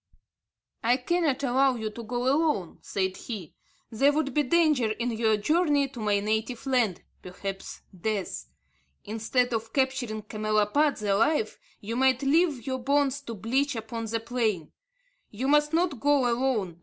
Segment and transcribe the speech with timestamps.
[0.83, 3.53] "I cannot allow you to go alone," said he;
[3.91, 8.47] "there would be danger in your journey to my native land, perhaps death.
[9.05, 14.71] Instead of capturing camelopards alive, you might leave your bones to bleach upon the plain.
[15.29, 16.79] You must not go alone.